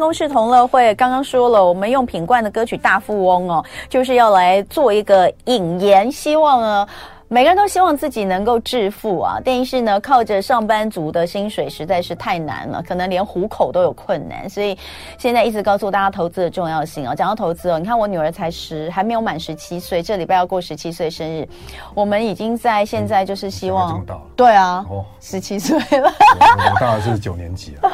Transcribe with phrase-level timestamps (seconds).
[0.00, 6.88] 公室同乐会刚刚说了，我们用品冠的歌曲《大富翁》哦，就是要来做一个引言，希望呢。
[7.32, 14.50] 每个人都希望自己能够致富啊，但是呢，靠着上班族的薪水实在是太难了，可能连糊口都有困难。
[14.50, 14.76] 所以
[15.16, 17.14] 现在一直告诉大家投资的重要性啊。
[17.14, 21.48] 讲到投资哦，你看我女儿才十，还没有满十七岁，这礼拜要过十七岁生日，
[21.94, 27.88] 我们已经在现在就是希望，嗯、对啊，哦，十七岁了，我大概是九年级了。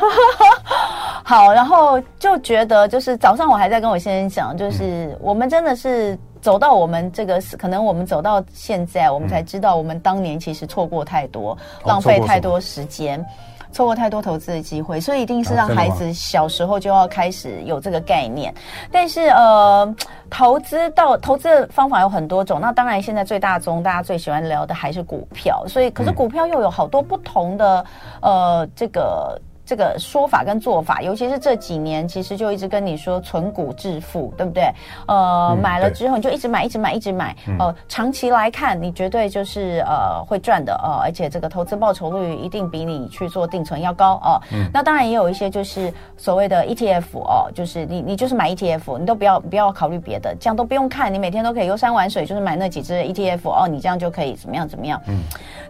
[1.23, 6.19] 好，然后就觉得就是早上我还在跟我先生讲，就是我们真的是。
[6.47, 18.53] 走到我们这个，可能我们走到现在，我们才知道我们当年其实错过太多，嗯、浪费太多时间，错过，错过太多投资的机会，所以一定是让孩子小时候就要开始有这个概念。
[18.53, 18.57] 啊、
[18.93, 19.93] 但是呃，
[20.31, 27.85] 投资到投资的方法有很多种，那当然现在最大宗大家最喜欢聊的还是股票，所以可是股票又有好多不同的、
[28.21, 29.37] 嗯、呃这个。
[29.67, 34.71] 这个说法跟做法，尤其是这几年，其实就一直跟你说存股致富，对不对？
[35.09, 37.35] 呃，嗯、买了之后你就一直买，一直买，一直买。
[37.59, 44.39] 呃，长期来看，你绝对就是呃会赚的呃，而且这个投资报酬率一定比你去做定存要高哦。
[44.53, 55.03] 呃嗯、那当然也有一些就是所谓的 ETF 哦，就是你你就是买 ETF，你都不要不要考虑别的，这样都不用看，你每天都可以游山玩水，就是买那几只 ETF 哦，你这样就可以怎么样怎么样。
[55.09, 55.19] 嗯。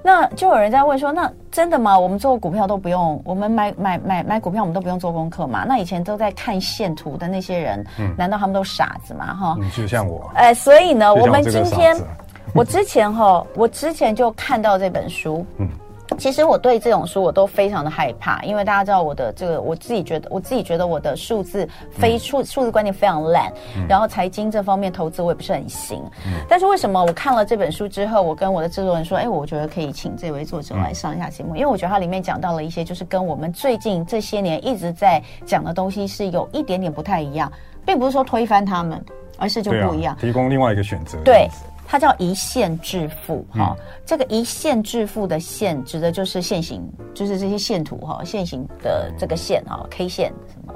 [0.02, 1.98] 那就有人在问说，那真的吗？
[1.98, 3.72] 我们做股票都不用，我们买。
[3.85, 5.64] 买买买买股票，我们都不用做功课嘛？
[5.64, 9.32] 那以前都在看线图的那些人，嗯，难道他们都傻子吗？
[9.32, 11.96] 哈，你，就像我，哎，所以呢，我，我们今天，
[12.52, 15.68] 我之前哈，我之前就看到这本书，嗯。
[16.18, 26.02] 其实我对这种书我都非常的害怕，因为大家知道我的这个，我自己觉得，我自己觉得我的数字非数数字观念非常烂，嗯、然后财经这方面投资我也不是很行。
[26.26, 37.52] 嗯、但是为什么我看了这本书之后，我跟我的制作人说，哎，我觉得可以请这位作者来上一下节目，嗯、因为我觉得他里面讲到了一些，就是跟我们最近这些年一直在讲的东西是有一点点不太一样，
[37.84, 39.04] 并不是说推翻他们，
[39.38, 41.18] 而是就不一样，啊、提供另外一个选择。
[41.24, 41.48] 对。
[41.86, 46.82] 它叫一线致富，哈、嗯，这个一线致富的线指的就是线形，
[47.14, 50.74] 就是这些线图哈，线形的这个线哈，K 线什么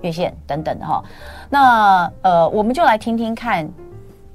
[0.00, 1.04] 月线等等的哈。
[1.50, 3.68] 那呃，我们就来听听看。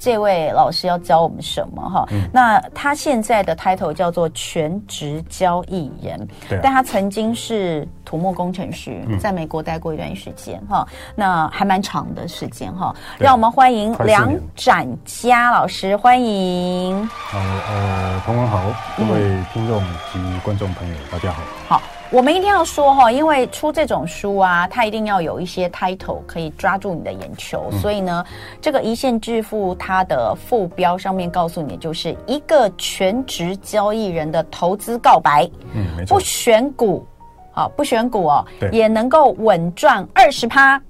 [0.01, 2.07] 这位老师要教我们什么哈？
[2.09, 6.27] 嗯、那他现在的 title 叫做全职交易人，
[6.63, 10.83] 但他曾经是土木工程师，嗯、在美国待过一段时间哈。
[11.15, 12.91] 那还蛮长的时间哈。
[13.19, 17.07] 让我们欢迎梁展佳老师，欢迎。
[17.07, 18.59] 好，呃，同文好，
[18.97, 19.19] 各位
[19.53, 19.79] 听众
[20.11, 21.43] 及观众朋友，嗯、大家好。
[21.67, 22.00] 好。
[22.11, 27.69] 我们一定要说哈，因为出这种书啊，它一定要有一些 title 可以抓住你的眼球。
[27.71, 28.25] 嗯、所以呢，
[28.59, 35.49] 这个一线致富它的副标上面告诉你，就是一个全职交易人的投资告白。
[35.73, 36.17] 嗯，没错。
[36.17, 37.05] 不选股，
[37.53, 40.81] 好，不选股哦，也能够稳赚二十趴，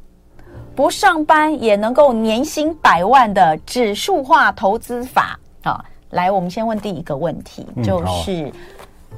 [0.76, 5.40] 不上班也能够年薪百万的指数化投资法。
[5.64, 8.52] 好，来，我们先问第一个问题，就是，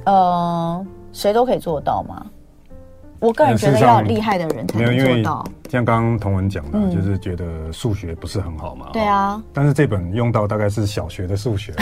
[0.04, 0.86] 嗯、呃。
[1.14, 2.26] 谁都可以做到吗？
[3.20, 5.42] 我个人觉得要厉害的人才能做到。
[5.70, 8.88] 像刚刚同文讲的，嗯、就是觉得数学不是很好嘛。
[8.92, 9.42] 对啊。
[9.54, 11.72] 但是这本用到大概是小学的数学。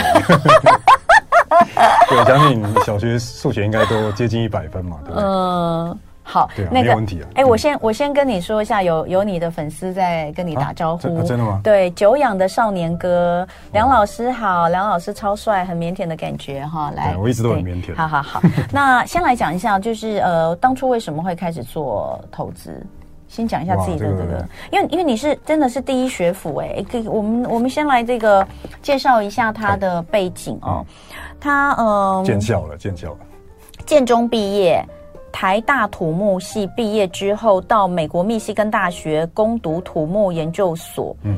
[2.09, 5.23] 对，我相信小学数学应该都接近一百分嘛，对不对？
[5.23, 5.99] 嗯。
[6.23, 7.27] 好，对啊，那个、没有问题啊。
[7.35, 11.59] 哎，我先我先跟你说一下，有有你的粉丝在跟你打招呼，啊、真的吗？
[11.63, 16.91] 对，久仰的少年哥，梁老师好，梁老师超帅，很腼腆的感觉哈。
[16.95, 17.95] 来，我一直都很腼腆。
[17.95, 18.41] 好好好，
[18.71, 22.81] 那先来讲一下，就是呃，当初为什么会开始做投资？
[23.27, 28.47] 先讲一下自己的这个，这个、因为因为你是真的是第一学府哎、欸，可以，我们我们先来这个
[28.79, 30.85] 介绍一下他的背景哦。
[30.85, 30.85] 嗯、
[31.39, 33.17] 他呃，建校了，建校了，
[33.87, 34.85] 建中毕业。
[35.33, 41.13] 台大土木系毕业之后，到美国密西根大学攻读土木研究所。
[41.23, 41.35] 嗯，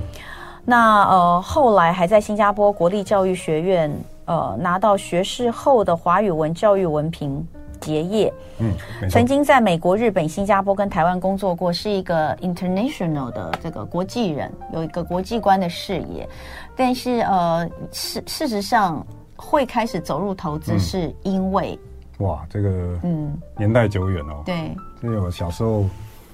[0.66, 3.90] 那呃后来还在新加坡国立教育学院
[4.26, 7.48] 呃拿到学士后的华语文教育文凭
[7.80, 8.32] 结业。
[8.60, 8.74] 嗯，
[9.10, 16.28] 曾经在美国、日本、新加坡跟台湾工作过，是一个 international 的这个国际人，有一个国际观的视野。
[16.76, 19.06] 但是呃事事实上
[19.38, 21.80] 会开始走入投资，是因为。
[22.20, 22.70] 哇，这个
[23.04, 24.42] 嗯，年代久远哦。
[24.46, 24.56] 对，
[25.02, 25.86] 因为我小时候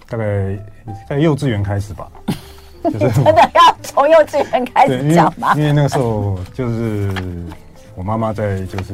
[0.07, 0.57] 大概
[1.09, 2.11] 在幼稚园开始吧，
[2.83, 5.53] 就是真的要从幼稚园开始讲吗？
[5.55, 7.11] 因为那个时候就是
[7.95, 8.93] 我妈妈在，就是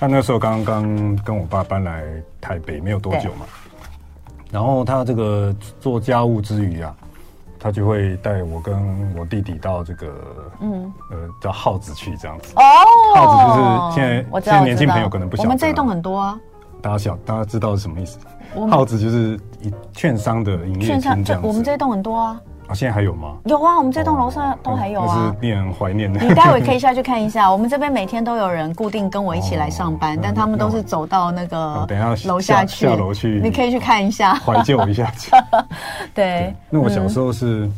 [0.00, 2.04] 她那时候刚刚跟我爸搬来
[2.40, 3.46] 台北没有多久嘛，
[4.50, 6.96] 然后她这个做家务之余啊。
[7.64, 10.06] 他就会带我跟我弟弟到这个，
[10.60, 12.52] 嗯，呃，叫耗子去这样子。
[12.56, 12.62] 哦，
[13.14, 15.48] 耗子就是现在，现在年轻朋友可能不晓得。
[15.48, 16.38] 我们这一栋很多啊。
[16.82, 18.18] 大家晓大家知道是什么意思？
[18.70, 21.48] 耗子就是一券商的营业厅这样子。
[21.48, 22.38] 我们这一栋很多啊。
[22.66, 23.36] 啊，现在还有吗？
[23.44, 25.14] 有啊，我们这栋楼上都还有啊。
[25.16, 26.18] 那是令人怀念的。
[26.20, 35.12] 你待会可以下去看一下， 我们这边每天都有人固定跟我一起来上班，但他们都是走到那个等下楼下去下楼去，你可以去看一下，怀旧一下。
[36.14, 36.54] 对。
[36.70, 37.68] 那我小时候是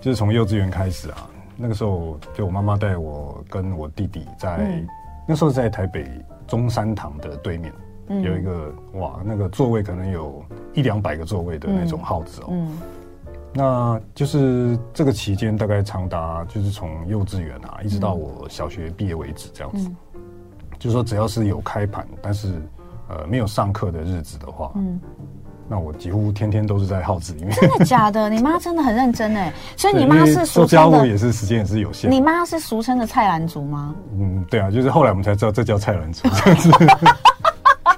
[0.00, 1.26] 就是从幼稚园开始啊，
[1.56, 4.80] 那个时候就我妈妈带我跟我弟弟在
[5.26, 6.08] 那时候在台北
[6.46, 7.72] 中山堂的对面
[8.22, 10.40] 有一个哇，那个座位可能有
[10.72, 12.46] 一两百个座位的那种号子哦。
[12.50, 12.78] 嗯。
[13.56, 19.88] 那就是这个期间大概长达就是从幼稚园啊，一直到我小学毕业为止这样子。
[19.88, 20.20] 嗯，
[20.78, 22.48] 就是说只要是有开盘，但是
[23.08, 25.00] 呃没有上课的日子的话，嗯，
[25.68, 27.50] 那我几乎天天都是在耗子里面。
[27.52, 28.28] 真的假的？
[28.28, 32.10] 你妈真的很认真哎，所以你妈是做家务也是时间也是有限。
[32.10, 33.94] 你妈是俗称的菜篮族吗？
[34.18, 36.70] 嗯，对啊，就是后来我们才知道这叫菜篮族这样子。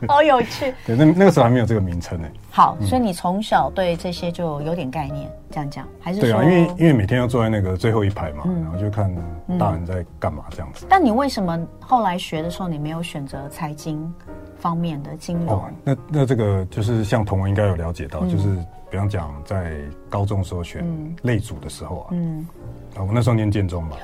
[0.09, 2.29] 好有趣，对，那那个时候还没有这个名称呢。
[2.51, 6.21] 好，所以你从小对这些就有点概念，这样讲还是？
[6.21, 9.13] 对啊，因为因为每天要坐在那个最后一排嘛，然后就看
[9.59, 10.87] 大人在干嘛这样子。
[10.89, 14.13] 但你为什么后来学的时候，你没有选择财经
[14.59, 15.63] 方面的金融？
[15.85, 18.57] 那那这个就是像同文应该有了解到，就是
[18.91, 19.77] 比方讲在
[20.09, 20.85] 高中时候选
[21.23, 22.47] 类组的时候啊，嗯，
[22.97, 23.97] 啊，我那时候念建中嘛，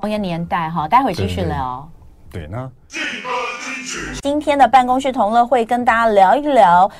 [0.00, 1.88] 同一个年代哈，待会继续聊。
[2.30, 2.70] 对，那
[4.22, 6.90] 今天的办公室同乐会跟大家聊一聊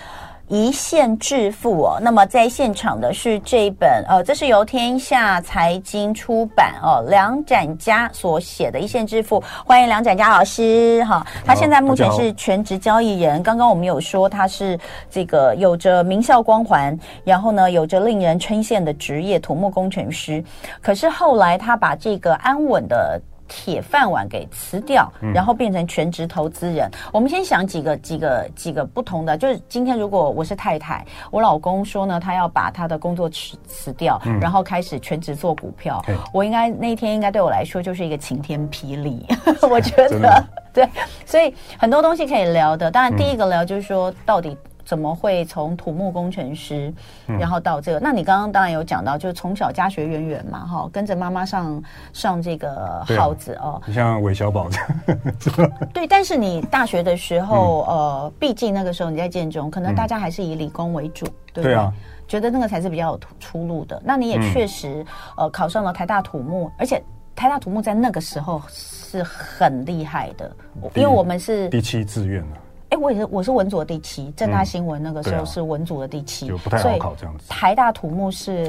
[0.48, 1.98] 一线致富哦。
[2.00, 9.40] 那么在现场的是这一本呃，这是由天下财经出版哦，梁展家所写的《一线致富》。
[9.64, 13.42] 欢迎梁展家老师哈，他现在目前是全职交易人。
[13.42, 14.78] 刚刚我们有说他是
[15.10, 20.42] 这个有着名校光环，然后呢有着令人称羡的职业土木工程师。
[20.80, 23.20] 可是后来他把这个安稳的。
[23.52, 26.88] 铁饭碗给辞掉，然后变成全职投资人。
[26.92, 29.36] 嗯、我们先想几个、几个、几个不同的。
[29.36, 36.00] 就是今天，如果我是太太，我老公说呢，他要把他的工作辞辞掉，嗯、然后开始全职做股票，
[36.32, 39.26] 我应该那一天应该对我来说就是一个晴天霹雳。
[39.68, 40.88] 我觉得对，
[41.26, 42.88] 所以很多东西可以聊的。
[42.88, 44.56] 当然，第一个聊就是说到底。
[44.90, 46.92] 怎么会从土木工程师，
[47.38, 48.00] 然后到这个？
[48.00, 51.80] 嗯、那你刚刚当然有讲到，就是从小家学渊源嘛，哈，跟着妈妈上
[52.12, 53.80] 上这个号子哦。
[53.86, 55.70] 你像韦小宝这样。
[55.94, 61.72] 对，但是你大学的时候，嗯、呃，毕竟那个时候你在建中，可能大家还是以理工为主，嗯、对不对？
[61.72, 61.92] 对啊。
[62.26, 64.02] 觉得那个才是比较有出路的。
[64.04, 65.06] 那你也确实，嗯、
[65.36, 67.00] 呃，考上了台大土木，而且
[67.36, 70.50] 台大土木在那个时候是很厉害的，
[70.96, 72.56] 因为我们是第七志愿了。
[72.90, 77.48] 哎，我也是，我是文组的第七，正大新闻那个时候是文组的第七，就不太好考这样子。
[77.48, 78.68] 台大土木是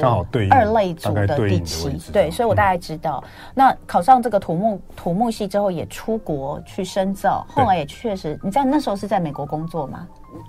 [0.50, 3.22] 二类组的第七，对，所以我大概知道。
[3.52, 10.06] 那考上这个土木土木系之后，也出国去深造，后来也确实，你在那时候是在美国工作吗？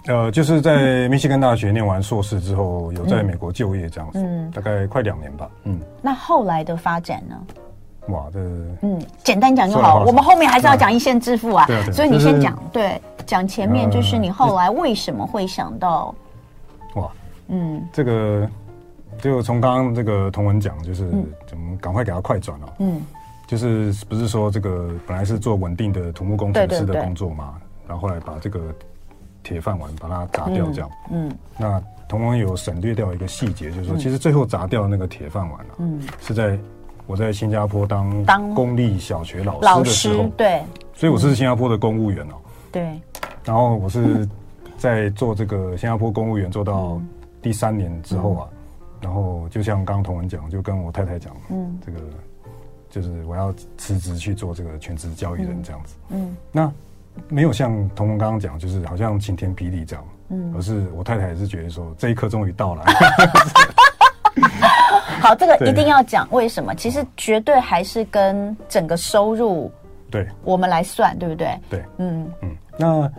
[0.07, 5.79] 呃，就是在密西根大学念完硕士之后，有在美国就业这样子，嗯，大概快两年吧，嗯。
[6.01, 7.35] 那后来的发展呢？
[8.07, 8.39] 哇，这
[8.81, 13.01] 嗯，简单讲就好，我们后面还是要讲一线致富啊，所以你先讲对。
[13.25, 16.13] 讲前面就是你后来为什么会想到？
[16.95, 17.09] 哇，
[17.47, 18.45] 嗯，这个
[19.17, 21.09] 就从刚刚这个同文讲，就是
[21.47, 23.01] 怎么赶快给他快转了，嗯，
[23.47, 27.53] 就是不是说这个本来是做稳定的土木工程师的工作嘛，
[27.87, 28.59] 然后后来把这个
[29.41, 36.59] 铁饭碗把它砸掉，这样，嗯，那同文有省略掉一个细节，就是说其实最后砸掉那个铁饭碗啊，嗯，是在
[37.05, 42.35] 我在新加坡当当公立小学老师的时候，对，所以我是新加坡的公务员哦。
[42.71, 42.99] 对，
[43.43, 44.27] 然后我是
[44.77, 46.99] 在做这个新加坡公务员做到
[47.41, 48.47] 第三年之后啊，
[49.01, 51.99] 然后就像刚刚同文讲，就跟我太太讲，嗯，这个
[52.89, 56.71] 就是我要辞职去做这个全职交易人这样子，嗯，那
[57.27, 62.85] 没有像同文刚刚讲，就是好像晴天霹雳这样，嗯，而是我太太也是觉得说这一刻终于到了。
[65.23, 66.75] 好，这个一定要讲为什么？
[66.75, 69.71] 其实绝对还是跟整个收入。
[70.11, 71.57] 对，我们来算，对不对？
[71.69, 72.53] 对，嗯嗯。
[72.77, 73.09] 那，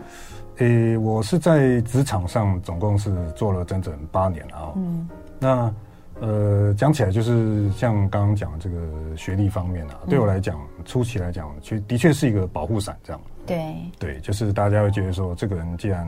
[0.57, 4.71] 诶，我是在职场上总共是做了整整八年啊。
[4.75, 5.09] 嗯。
[5.39, 5.73] 那，
[6.21, 8.77] 呃，讲起来就是像刚刚讲这个
[9.17, 13.19] 学历方面啊，对我来讲，初期来讲，其实的确是一个保护伞，这样。
[13.47, 13.73] 对。
[13.97, 16.07] 对，就是大家会觉得说，这个人既然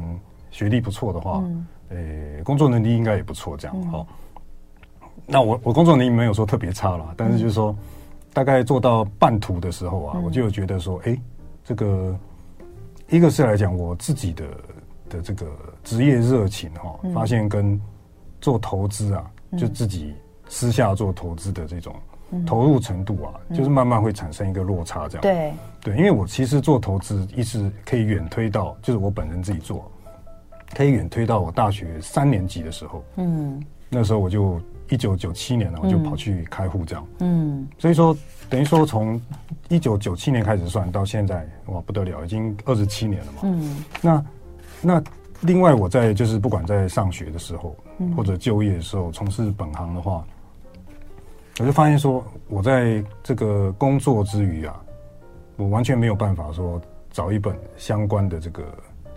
[0.51, 1.43] 学历不错的话，
[1.89, 3.83] 诶，工作能力应该也不错，这样。
[3.87, 4.05] 好。
[5.25, 7.75] 那我我工作能力没有说特别差啦，但是就是说。
[8.33, 11.17] 大概做到半途的时候啊，我就有觉得说，哎，
[11.63, 12.15] 这个
[13.09, 14.45] 一个是来讲我自己的
[15.09, 15.47] 的这个
[15.83, 17.81] 职业热情哈，发现跟
[18.39, 19.25] 做投资啊，
[19.57, 20.13] 就自己
[20.47, 21.95] 私下做投资的这种
[22.45, 25.21] 投入程度啊，就是慢慢会产生一个落差这样。
[25.23, 25.51] 对。
[25.81, 29.91] 对，因为我其实做投资一直可以远推到，就是我本人自己做，
[30.75, 33.59] 可以远推到我大学三年级的时候，嗯，
[33.89, 38.15] 那时候我就一九九七年呢，我就跑去开户这样，嗯，所以说
[38.49, 39.19] 等于说从
[39.69, 44.25] 一九九七年开始算到现在，哇不得了，已经二十七年了嘛，嗯，那
[44.81, 45.03] 那
[45.41, 47.75] 另外我在就是不管在上学的时候，
[48.15, 50.25] 或者就业的时候从事本行的话，
[51.59, 54.79] 我就发现说我在这个工作之余啊，
[55.55, 58.63] 我完全没有办法说找一本相关的这个。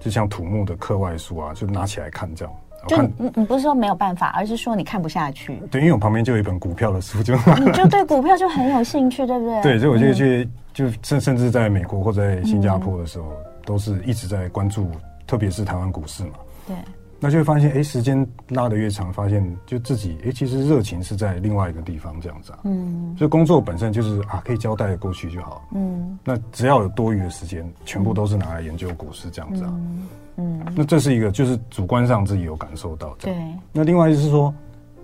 [0.02, 2.54] 就像土木的课外书啊，就拿起来看这样。
[2.87, 5.60] 就你你不是说没有办法，而是说你看不下去。
[5.70, 9.62] 对，因为我旁边就有一本股票的书，就 你就对股票就很有兴趣，对不对？
[9.62, 14.90] 对，所以我就去，嗯、就甚甚至在美国或在新加坡的时候，嗯、都是一直在关注，
[15.26, 16.30] 特别是台湾股市嘛。
[16.66, 16.76] 对。
[17.22, 22.60] 那就会发现，哎、欸，时间拉得越长，发现就自己，哎、欸，其实热情是在另外一个地方这样子啊。
[22.64, 23.14] 嗯。
[23.18, 25.62] 所以工作本身就是啊，可以交代的过去就好。
[25.72, 26.18] 嗯。
[26.24, 29.70] 那只要有多余的时间，全部都是拿来研究股市这样子啊。
[29.74, 30.08] 嗯。
[30.36, 30.62] 嗯。
[30.74, 33.16] 那这是一个，就是主观上自己有感受到的。
[33.20, 33.36] 对。
[33.70, 34.54] 那另外就是说，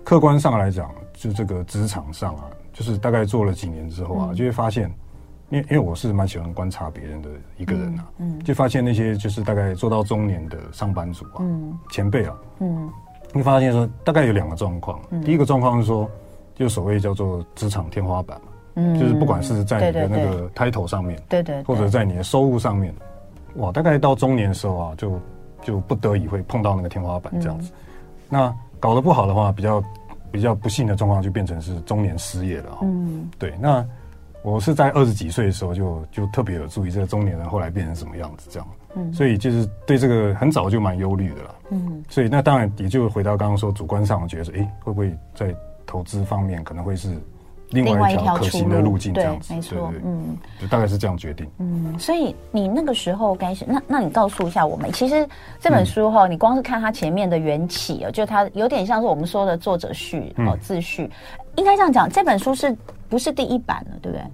[0.03, 4.91] 客观上来讲，就这个职场上啊，就是大概做了几年之后啊，嗯、就会发现。
[5.49, 12.89] 因为因为我是蛮喜欢观察别人的一个人啊，嗯，就发现那些就是大概做到中年的上班族啊，嗯，前辈啊，嗯，
[13.33, 16.09] 你发现说大概有两个状况，第一个状况是说，
[16.53, 22.93] 就所谓叫做职场天花板嘛，嗯，就是不管是在你的那个 title 上面，对对，或者在你的收入上面，
[23.55, 25.17] 哇，大概到中年的时候啊，就
[25.61, 27.71] 就不得已会碰到那个天花板这样子，
[28.27, 29.81] 那搞得不好的话，比较
[30.29, 33.85] 比较不幸的状况就变成是中年失业了，嗯，对，那。
[34.43, 45.53] 我是在二十几岁的时候就就特别有注意这个中年人后来变成什么样子这样，嗯，所以就是对这个很早就蛮忧虑的了，嗯，所以那当然也就回到刚刚说主观上我觉得说，哎，会不会在
[45.85, 47.09] 投资方面可能会是
[47.71, 48.97] 另外一条可行的路。
[48.97, 55.27] 径这样子，没错，嗯，就大概是这样决定，嗯，所以你那个时候该是那那你告诉一下我们，其实
[55.59, 61.09] 这本书哈，你光是看它前面的缘起啊，就它有点像是我们说的作者序哦自序，
[61.57, 62.73] 应该这样讲，这本书是。
[63.09, 64.25] 不是第一版了，对不对？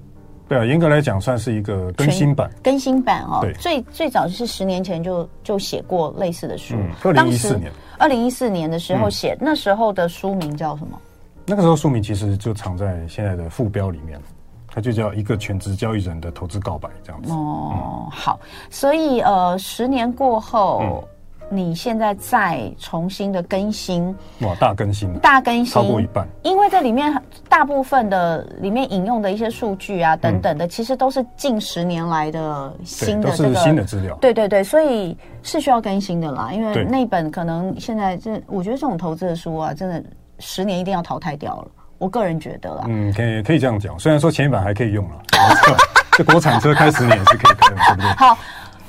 [0.49, 2.51] 对啊，严格来讲算是一个更新版。
[2.61, 6.75] 更新版哦，对，最最早是十年前就就写过类似的书。
[7.01, 10.99] 二零一四年，二零一四年的时候写，嗯、那时候的书名叫什么？
[11.45, 14.19] 那个时候书名其实就藏在现在的副标里面，
[14.67, 17.31] 它就叫一个全职交易人的投资告白这样子。
[17.31, 18.39] 哦，嗯、好，
[18.69, 21.07] 所以呃，十年过后。
[21.51, 27.13] 嗯你现在再重新的更新哇，大更新，大更新超过一半，因为这里面
[27.47, 36.51] 大部分的里面引用的一些数据啊等等的，其实都是近十年来的新的这个新的资料，对对对，所以是需要更新的啦。
[36.51, 40.03] 因为那本可能现在这，我觉得这种投资的书啊，真的
[40.39, 41.67] 十年一定要淘汰掉了。
[42.00, 43.97] 我个人觉得啦，嗯，可以可以这样讲。
[44.00, 45.21] 虽然说前一版还可以用了，
[46.17, 48.09] 这国产车开十年也是可以用，对不对？
[48.15, 48.38] 好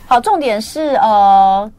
[0.07, 1.71] 好，重点是呃。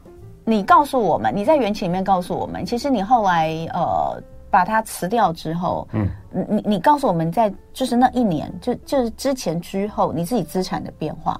[0.48, 11.38] 你告诉我们，你在缘起里面告诉我们，其实你后来呃把它辞掉之后，嗯，你你告诉我们在就是那一年，就就是之前之后你自己资产的变化，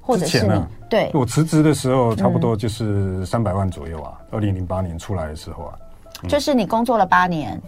[0.00, 1.10] 或者是你、啊、对。
[1.12, 5.74] 我辞职的时候差不多就是三百万左右啊，二零零八年出来的时候啊，
[6.22, 7.60] 嗯、就是你工作了八年，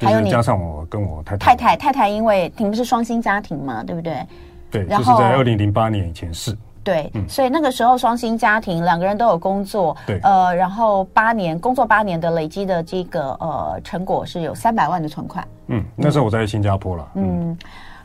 [0.00, 1.54] 还有你加上我跟我太太。
[1.54, 4.26] 太太太太，因为你们是双薪家庭嘛，对不对？
[4.72, 6.52] 对，就是在二零零八年以前是。
[6.84, 15.46] 对，嗯、所以那个时候双薪家庭，两个人都有工作，对，呃，然后八年工作八年的累积的这个呃成果是有三百万的存款。
[15.68, 17.08] 嗯，那时候我在新加坡了。
[17.14, 17.58] 嗯，嗯，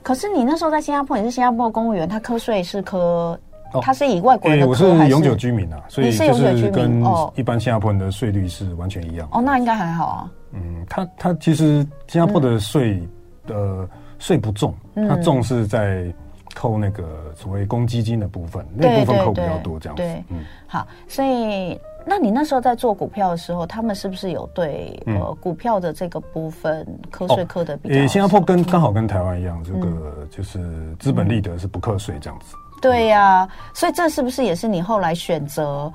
[0.03, 3.39] 可是你那时候在新加坡，你是新加坡的公务员，他课税是课，
[3.81, 7.03] 他是以外国人的、我是永久居民啊，所以就是跟
[7.33, 9.27] 一般新加坡人的税率是完全一样。
[9.31, 10.31] 哦，那应该还好啊。
[10.53, 13.01] 嗯，他他其实新加坡的税
[13.47, 14.71] 呃税不重，
[15.09, 16.13] 他重是在。
[16.57, 20.01] 扣那个所谓公积金的部分，那部分扣比较多，这样子。
[20.01, 27.95] 对，嗯，好，所以那你那时候在做股票的时候，他们是不是有对呃股票的这个部分课税课的比较？
[27.95, 30.59] 呃，新加坡跟刚好跟台湾一样，这个就是
[30.97, 32.55] 资本利得是不课税这样子。
[32.81, 35.93] 对呀，所以这是不是也是你后来选择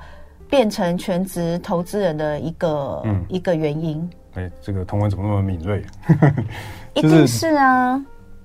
[0.49, 4.09] 变成全职投资人的一个一个原因？
[4.35, 5.83] 哎，这个同文怎么那么敏锐？
[6.95, 8.01] 一定是啊。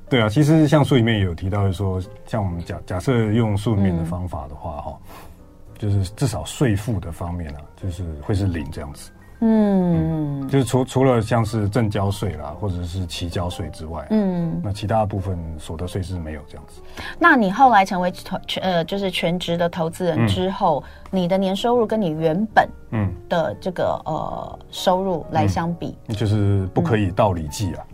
[0.09, 9.11] 对啊，其实像书里面也有提到说，像我们假假设用书里面的方法的话，哈、嗯，就是至少税负的方面啊，就是会是零这样子。
[9.41, 16.81] 嗯，嗯就是除除了像是正交税啦，或者是期交税之外，嗯，那其他部分所得税是没有这样子。
[17.21, 18.11] 那你后来成为
[18.49, 23.15] 全呃就是全职的投资人之后，嗯、你的年收入跟你原本嗯。
[23.29, 27.85] 的这个呃收入来相比，嗯、就是不可以道理计啊。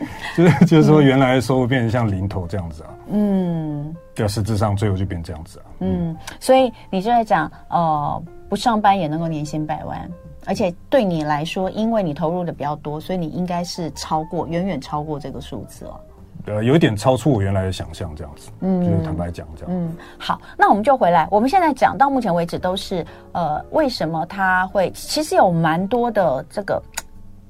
[0.36, 10.10] 就是就是说，原来的收入变成像零头这样子啊，嗯，对，实质上最后就变这样子啊，嗯，所以你就在讲，呃，不上班也能够年薪百万，
[10.46, 16.00] 而且对你来说，因为你投入的比较多，所以你应该是超过，远远超过这个数字了。
[16.46, 19.70] 呃，有一点超出我原来的想象，这样子，嗯，就是坦白讲这样。
[19.70, 21.28] 嗯，好，那我们就回来。
[21.30, 24.90] 我们现在讲到目前为止都是，呃，为什么他会？
[24.92, 26.82] 其实有蛮多的这个，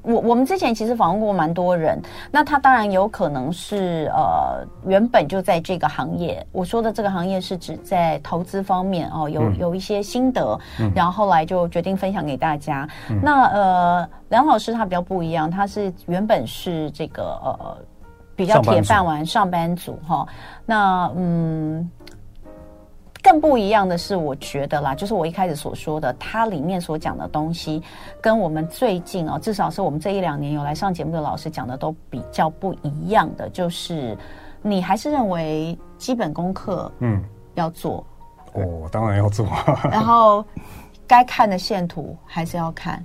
[0.03, 2.01] 我我们之前其实访问过蛮多人。
[2.31, 6.47] 那他当然有可能是呃，原本就在这个行业。
[6.53, 10.59] 我说的这个行业是指在投资方面哦，有、嗯、有一些心得，
[10.95, 12.89] 然后后来就决定分享给大家。
[13.09, 17.77] 嗯、那呃，梁老师他比较不一样，他是原本是这个呃。
[18.37, 20.27] 比较铁饭碗上班族哈，
[20.65, 21.87] 那嗯，
[23.31, 27.81] 更不一样的是，我觉得啦，就是我一开始所说的，它里面所讲的东西，
[28.21, 34.19] 跟我们最近哦，至少是我们这一两年有来上节目的老师讲的都比较不一样的，就是
[34.63, 37.23] 你还是认为基本功课嗯
[37.55, 38.05] 要做，
[38.55, 39.47] 哦，当然要做，
[39.85, 40.45] 然后
[41.07, 43.01] 该看的线图还是要看。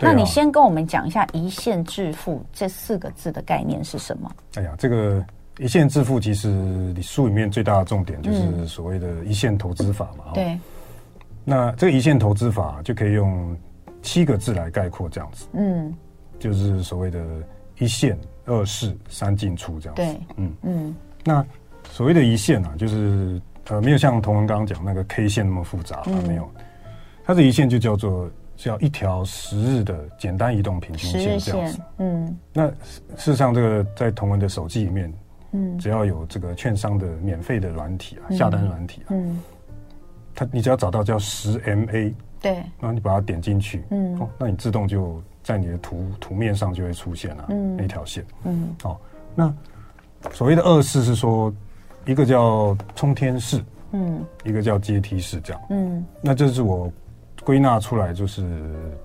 [0.00, 4.28] 那你先跟我们讲一下“一线致富”这四个字的概念是什么？
[4.56, 5.24] 哎呀，这个
[5.58, 10.24] “一线致富”其实你书里面最大的重点就是所谓的一线投资法嘛。
[10.28, 10.58] 嗯、对。
[11.44, 13.56] 那这个一线投资法就可以用
[14.02, 15.46] 七个字来概括，这样子。
[15.52, 15.94] 嗯。
[16.38, 17.24] 就是所谓的
[17.78, 20.02] “一线、二市、三进出”这样子。
[20.02, 20.20] 对。
[20.36, 20.94] 嗯嗯。
[21.24, 21.44] 那
[21.90, 26.50] 所谓的一线啊，就是呃，没有像同文刚刚讲那个 K 线那么复杂，嗯、没有。
[27.24, 28.30] 它的一线就叫做。
[28.56, 35.12] 叫一条十日的简单移动平均线这样子，嗯，那事实上这个在同文的手机里面，
[35.56, 39.42] 嗯，只要有这个券商的免费的软体啊，嗯、下单软体啊，嗯，
[40.34, 48.96] 它你只要找到叫十 MA，对，然后你把它点进去，嗯，哦，那你自动就在你的图图面上就会出现了，嗯，那条线，嗯，哦，
[49.34, 49.52] 那
[50.32, 51.52] 所谓的二式是说
[52.04, 56.92] 一个叫冲天式，嗯，一个叫阶梯式这样，嗯，那这是我。
[57.44, 58.44] 归纳出来就是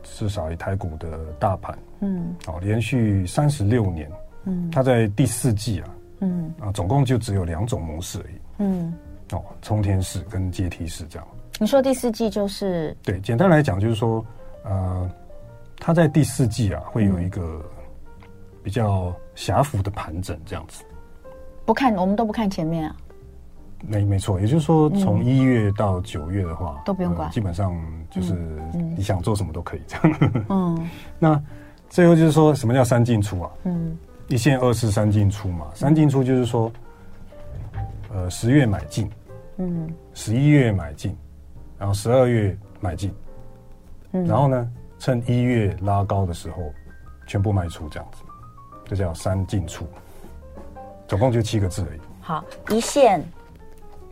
[0.01, 4.11] 至少以台股的大盘，嗯，哦，连续三十六年，
[4.45, 5.87] 嗯，它在第四季啊，
[6.21, 8.93] 嗯，啊，总共就只有两种模式而已，嗯，
[9.31, 11.27] 哦，冲天式跟阶梯式这样。
[11.59, 12.95] 你说第四季就是？
[13.03, 14.25] 对，简单来讲就是说，
[14.63, 15.09] 呃，
[15.77, 17.61] 它在第四季啊会有一个
[18.63, 20.83] 比较狭幅的盘整这样子。
[21.65, 22.95] 不看，我们都不看前面啊。
[23.83, 27.75] 没没错，也就是说，从一月到九月的话，都不用管，基本上
[28.11, 28.33] 就是
[28.95, 30.45] 你想做什么都可以这样。
[30.49, 31.41] 嗯， 那
[31.89, 33.49] 最后就是说什么叫三进出啊？
[33.63, 33.97] 嗯，
[34.31, 35.67] 一线、二式、三进出嘛。
[35.73, 36.71] 三进出就是说，
[38.13, 39.09] 呃，十月买进，
[39.57, 41.15] 嗯，十一月买进，
[41.77, 43.13] 然后十二月买进，
[44.13, 46.57] 嗯，然后呢，趁一月拉高的时候
[47.27, 48.23] 全部卖出这样子，
[48.85, 49.85] 这叫三进出。
[51.07, 51.99] 总共就七个字而已。
[52.21, 53.21] 好，一线。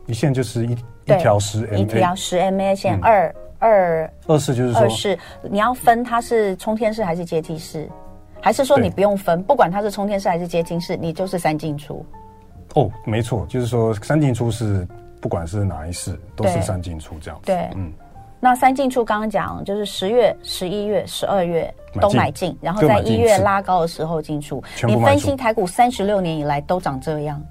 [0.06, 0.72] 一线就是一
[1.06, 7.88] 一条十 MA，一条十 MA 线，二二二四就是说，二式你要分它是冲天式还是阶梯式，
[8.42, 12.06] 还是说你不用分，不管它是冲天式还是阶梯式，你就是三进出。
[12.76, 14.88] 哦，没错，就是说三进出是
[15.20, 17.48] 不管是哪一式都是三进出这样子。
[17.48, 17.92] 对，嗯，
[18.40, 24.64] 那三进出刚刚讲就是十月、十一月、十二月都买进，然后在一月拉高的时候进出。
[24.88, 27.42] 你分析台股三十六年以来都长这样。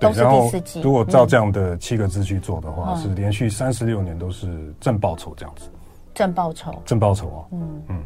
[0.00, 0.82] 都是第四季。
[0.82, 5.70] 如果照这样的七个字去做的话，嗯、是连续三十六年都是正报酬这样子。
[6.12, 7.46] 正报酬，正报酬哦。
[7.52, 8.02] 嗯嗯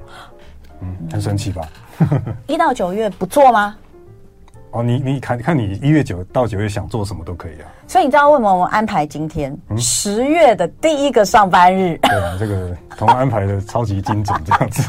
[0.81, 1.69] 嗯，很神奇吧？
[2.47, 3.77] 一到九月不做吗？
[4.71, 7.67] 哦，你你看看你一月九到九月想做什么都可以啊。
[7.87, 11.99] 所以你知道为什么我们安排今天十月的第一个上班日？
[12.03, 14.83] 对啊，这个同安排的超级精准，这样子。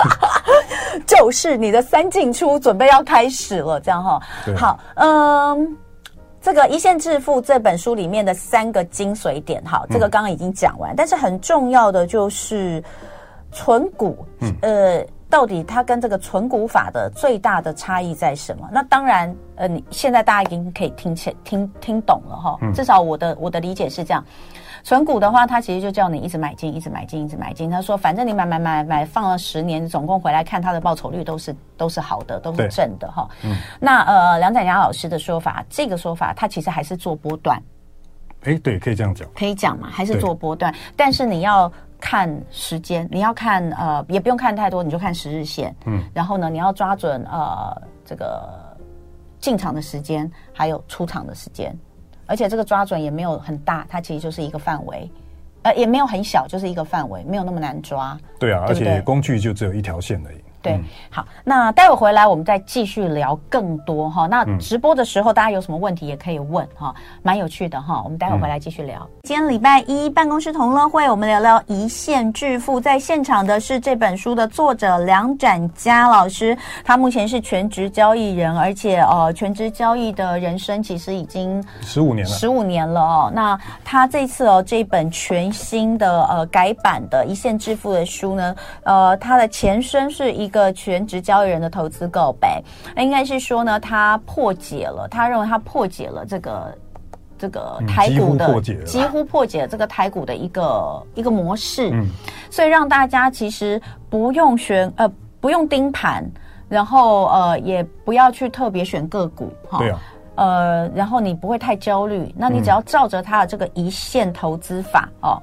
[1.08, 4.22] 就是你的三进出准备要开始了，这样哈。
[4.46, 5.78] 对好，嗯。
[6.42, 12.82] 这个《一线致富》这本书里面的三个精髓点，哈，这个刚刚已经讲完，嗯、但是很重要的就是
[13.52, 18.68] 存股，嗯、呃，到底它跟这个存股法的最大的差异在什么？
[18.72, 24.24] 那当然，呃，你现在大家已经可以听清、听听懂了，哈，至少我的我的理解是这样。
[24.82, 27.70] 存股的话，它其实就叫你一直买进，一直买进，一直买进。
[27.70, 33.28] 他说，反正你买买买买放了十年，总共回来看它的报酬率都是都是好的，都是正的哈。
[33.44, 33.56] 嗯。
[33.80, 37.62] 那呃，梁展阳老师的说法，这个说法，他其实还是做波段。
[38.44, 39.28] 哎，对，可以这样讲。
[39.36, 39.90] 可以讲嘛？
[39.92, 40.74] 还是做波段？
[40.96, 45.76] 但是你要看时间，你要看呃，也不用看太多，你就看十日线。
[45.86, 46.04] 嗯。
[46.14, 48.48] 然后呢，你要抓准呃这个
[49.40, 51.78] 进场的时间，还有出场的时间。
[52.26, 55.12] 而且这个抓准也没有很大，它其实就是一个范围，
[55.64, 58.16] 呃，也没有很小，就是一个范围，没有那么难抓。
[58.40, 60.38] 对啊，对对，而且工具就只有一条线而已。
[60.70, 64.28] 对，嗯、好，那待会回来我们再继续聊更多哈。
[64.28, 68.02] 那直播的时候大家有什么问题也可以问哈，蛮有趣的哈。
[68.04, 69.00] 我们待会回来继续聊。
[69.02, 72.80] 嗯、今天礼拜一办公室同乐会，我们聊聊一线致富。
[72.80, 83.32] 在现场的是这本书的作者梁展佳老师，他目前是全职交易人，而且呃，全职交易的人生其实已经十五年了，十五年了哦。
[83.34, 92.62] 那他这次哦，这本全新的呃改版的一线致富的书呢，呃，他的前身是一个全职交易人的投资告白，
[92.96, 96.78] 那应该是说呢，他破解了，他认为他破解了这个
[97.38, 102.08] 这个台股的、嗯、几，乎几乎破解了这个台股的一个一个模式，嗯、
[102.50, 106.24] 所以让大家其实不用选呃不用盯盘，
[106.68, 110.00] 然后呃也不要去特别选个股哈，对啊，
[110.40, 115.38] 呃，然后你不会太焦虑，那你只要照着他的这个一线投资法哦。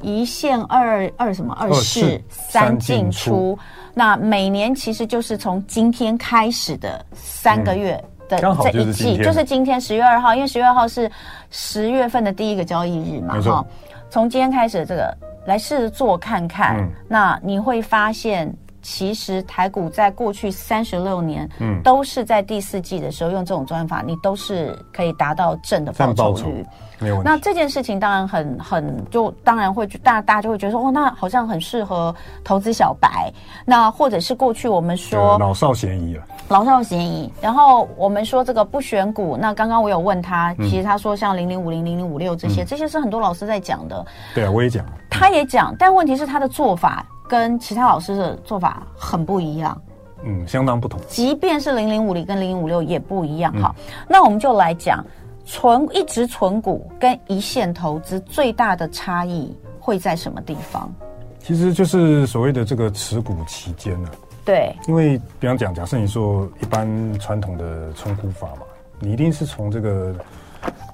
[0.00, 1.54] 一线二二什么？
[1.54, 3.56] 二市三进出，
[3.94, 7.92] 那每年其实就是从今天开始的三个月
[8.28, 11.08] 的这一季，嗯、就是今天十月二号，因为十月二号是
[11.50, 13.64] 十月份的第一个交易日嘛，哈，
[14.10, 18.52] 从今天开始这个来试着做看看，嗯、那你会发现。
[18.82, 26.66] 其实台股在过去三十六年，嗯，都是在第四季的时候用这种专法，你都是可以达到正的报酬率。
[26.98, 27.28] 没有问题。
[27.28, 32.14] 那这件事情当然很很，就当然会大大家就会觉得说，哦，那好像很适合
[32.44, 33.32] 投资小白。
[33.64, 37.32] 那或者是过去我们说老少咸宜啊，老少咸宜。
[37.40, 44.04] 然后我们说这个不选股，那刚刚我有问他，其实他说像零零五零、零零五六这些，嗯、这些是很多老师在讲的。
[44.34, 44.84] 对啊，我也讲。
[45.10, 47.04] 他也讲，但问题是他的做法。
[47.28, 49.80] 跟其他老师的做法很不一样，
[50.22, 51.00] 嗯，相当不同。
[51.08, 53.52] 即便是零零五零跟零零五六也不一样。
[53.54, 55.04] 好，嗯、那我们就来讲
[55.44, 60.92] 存一直存股跟一线投资最大的差异会在什么地方？
[61.38, 64.14] 其实就是所谓的这个持股期间呢、啊。
[64.44, 68.62] 对，因为比方讲，假设你说一般传统的存股法嘛，
[69.00, 70.14] 你一定是从这个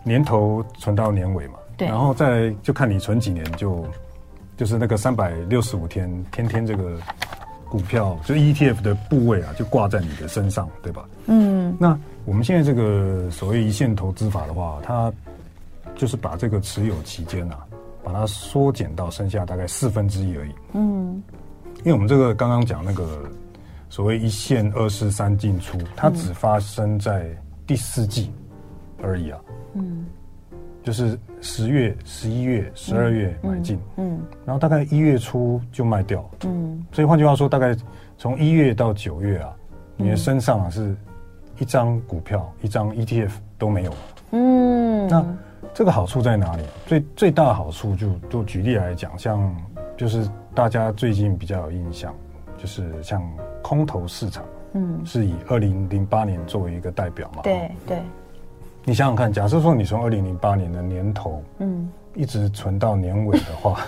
[0.04, 3.84] 年头存到年尾嘛，对，然后再就看你存几年就。
[4.58, 6.98] 就是那个三百六十五天，天天这个
[7.70, 11.08] 股票就 ETF 的部位啊，就挂在你的身上，对吧？
[11.26, 11.76] 嗯。
[11.78, 15.12] 那我们现在这个所谓一线投资法的话，它
[15.94, 17.64] 就是把这个持有期间啊，
[18.02, 20.52] 把它缩减到剩下大概四分之一而已。
[20.72, 21.22] 嗯。
[21.78, 23.30] 因为我们这个刚刚讲那个
[23.88, 27.28] 所谓一线二市三进出，它只发生在
[27.64, 28.32] 第四季
[29.00, 29.38] 而已啊。
[29.74, 30.04] 嗯。
[30.88, 37.76] 就是十月、十一月、十二月买进，嗯，嗯，然后大概一月初就卖掉，嗯，所以换句话说，大概
[38.16, 39.54] 从一月到九月啊，
[39.98, 40.96] 你的身上啊是
[41.58, 43.94] 一张股票、一张 ETF 都没有，
[44.30, 45.22] 嗯，那
[45.74, 46.62] 这个好处在哪里？
[46.86, 49.54] 最最大的好处就就举例来讲，像
[49.94, 52.14] 就是大家最近比较有印象，
[52.56, 53.22] 就是像
[53.60, 57.98] 空头市场，嗯，是以二零零八年作为一个代表嘛，对对。
[58.88, 63.86] 你想想看，假设说你从二零零八年的年头，嗯，一直存到年尾的话，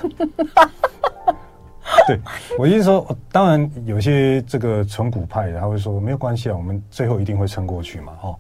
[2.07, 2.21] 对，
[2.59, 8.37] 我意思说，当然有些这个存股派的他会说没有关系啊，我们最后一定会撑过去嘛，哦，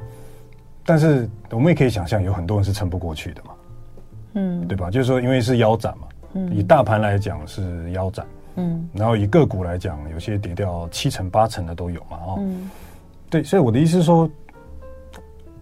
[0.85, 3.51] 但是我们也可以想象，有很多人是撑不过去的嘛，
[4.35, 4.91] 嗯，对吧？
[4.91, 12.71] 就是说，因为是腰斩嘛，嗯，以大盘来讲是腰斩，嗯，然后以个股来讲，有些跌掉七成八成的都有嘛，哦，嗯，
[13.31, 14.29] 对，所以我的意思是说。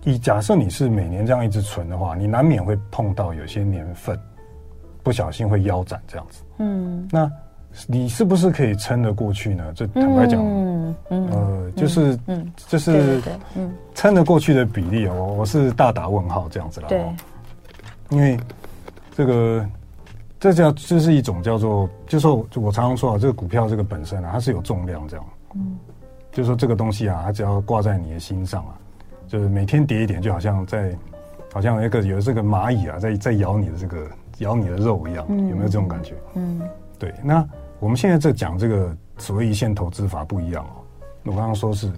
[0.08, 4.18] 你假设你是每年这样一直存的话，你难免会碰到有些年份
[5.02, 6.42] 不小心会腰斩这样子。
[6.56, 7.30] 嗯，那
[7.86, 9.70] 你是不是可以撑得过去呢？
[9.76, 13.20] 这坦白讲，嗯嗯，呃，就是嗯，就是
[13.54, 16.88] 嗯，撑得过去的比例，我我是大打问号这样子啦。
[16.88, 17.04] 对，
[18.08, 18.40] 因为
[19.14, 19.62] 这个
[20.40, 25.26] 这叫这是一种叫做，就是说我常常说啊，这个股票这个本身啊，它是有重量这样。
[25.54, 25.76] 嗯，
[26.32, 28.72] 就是说这个东西啊，它只要挂在你的心上啊。
[29.28, 30.96] 就是每天跌一点，就好像在，
[31.52, 36.14] 好像一个有这个蚂蚁啊，在在咬你的这个咬你的肉一样，嗯、有没有这种感觉？
[36.34, 36.62] 嗯，
[36.98, 37.14] 对。
[37.22, 37.46] 那
[37.78, 40.80] 我们现在在讲这个所谓一线投资法不一样哦。
[41.24, 41.92] 我刚刚说是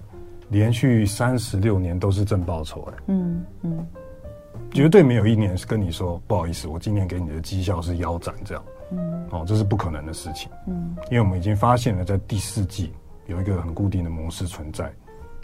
[0.49, 3.87] 连续三十六年都是正报酬，哎，嗯嗯，
[4.71, 12.91] 绝对没有一年是跟你说不好意思，我今年给你的绩效是腰斩这样，嗯，哦，这是不可能的事情，嗯，因为我们已经发现了在第四季
[13.27, 14.91] 有一个很固定的模式存在，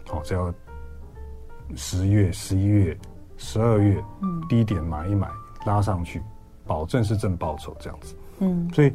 [0.05, 0.53] 好，只要。
[1.75, 2.97] 十月、十一月、
[3.37, 5.27] 十二月，嗯，低点买一买，
[5.65, 6.21] 拉上去，
[6.65, 8.15] 保证是正报酬这样子。
[8.39, 8.93] 嗯，所以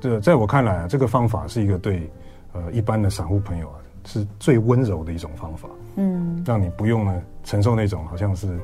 [0.00, 2.10] 这在我看来啊，这个方法是一个对
[2.52, 5.68] 呃一般的散户朋友啊是最温柔的一种方法。
[5.96, 8.58] 嗯，让你不用呢承受那种好像是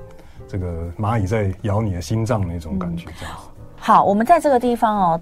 [0.46, 3.48] 这个蚂蚁在咬你的心脏那种感觉这样子。
[3.76, 5.20] 好，我们在这个地方哦。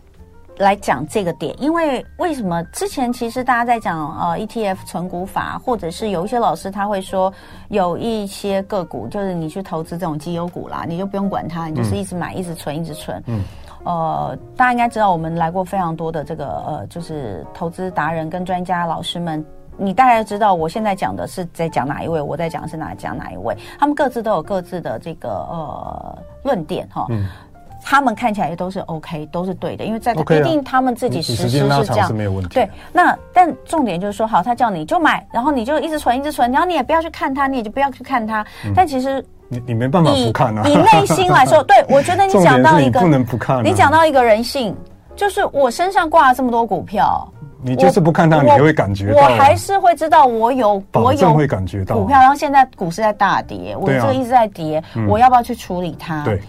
[0.59, 7.33] 来讲这个点，因为为什么之前其实大家在讲呃 ETF 存股法，或者是有一些老师他会说
[7.69, 13.23] 有一些个股，就是你去投资这种绩优股啦，你就不用管它，你就是一直买、一直存、一直存。
[13.27, 13.43] 嗯。
[13.85, 19.45] 呃，大家应该知道，我们来过非常多的这个呃，就是投资达人跟专家老师们。
[19.79, 27.05] 你大概知道，我现在讲的是在讲哪一位，我在讲的是哪讲哪一位，他们各自都有各自的这个呃论点哈。
[27.11, 27.29] 嗯。
[27.89, 32.09] 他们看起来也都是 OK，都是对的，因为在一定他们自己实施是这样。
[32.09, 32.49] 是没有问题。
[32.53, 38.45] 对，那但重点就是说，好，他叫你就买，然后你就一直存，一直存，然后你也不要去看它，你也就不要去看它。
[38.65, 38.73] 嗯。
[38.75, 39.25] 但其实。
[39.49, 40.65] 你你没办法不看啊！
[40.67, 43.63] 以内心来说， 对，我觉得你讲到一个，你不能不看啊。
[43.63, 44.77] 你讲到一个人性，
[45.15, 47.25] 就是我身上挂了这么多股票，
[47.63, 56.25] 你就是不看它，你会感觉到，我还是会知道我有我有会感觉到股票，然后现在股市在大跌，我这个一直在跌，我要不要去处理它？
[56.25, 56.43] 对，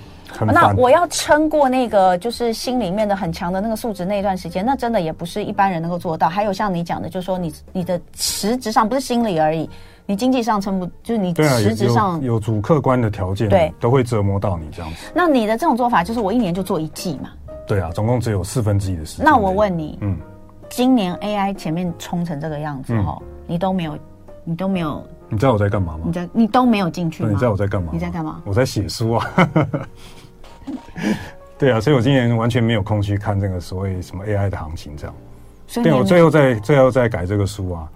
[0.45, 6.29] 那我要撑过那个就是心里面的很强的那个素质那一段时间，那真的也不是一般人能够做到。
[6.29, 9.69] 还有像你讲的，就是说你你的实质上不是心理而已。
[10.09, 15.11] 你经济上撑不，就是你实质上、啊、有，有主客观的条件，对，都会折磨到你这样子。
[15.13, 17.29] 那你的这种做法，就是我一年就做一季嘛？
[17.67, 19.25] 对啊，总共只有四分之一的时间。
[19.25, 20.17] 那我问你，嗯，
[20.69, 23.97] 今年 AI 前面冲成这个样子哈、嗯，你都没有，
[24.45, 26.03] 你都没有，你知道我在干嘛吗？
[26.05, 27.29] 你在，你都没有进去吗？
[27.29, 27.89] 你知道我在干嘛？
[27.91, 28.41] 你在干嘛？
[28.45, 29.29] 我在写书啊。
[31.57, 35.15] 对啊，所以我今年完全没有空去看这个所谓什么 AI 的行情这样。
[35.67, 37.89] 所以对，我最后再最后再改这个书啊。